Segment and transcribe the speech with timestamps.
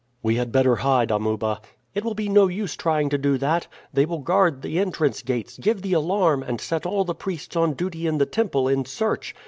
[0.23, 1.61] "We had better hide, Amuba."
[1.93, 3.67] "It will be no use trying to do that.
[3.93, 7.73] They will guard the entrance gates, give the alarm, and set all the priests on
[7.73, 9.35] duty in the temple in search.